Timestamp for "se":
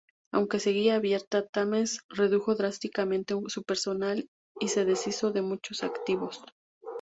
4.69-4.83